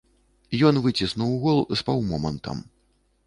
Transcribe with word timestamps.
Ён 0.69 0.79
выціснуў 0.85 1.35
гол 1.45 1.59
з 1.77 1.85
паўмомантам. 1.89 2.65